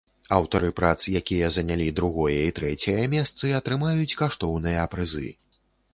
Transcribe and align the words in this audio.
Аўтары 0.35 0.69
прац, 0.79 1.01
якія 1.19 1.49
занялі 1.57 1.85
другое 1.99 2.37
і 2.47 2.55
трэцяе 2.61 3.03
месцы, 3.15 3.45
атрымаюць 3.61 4.17
каштоўныя 4.23 4.91
прызы. 4.95 5.29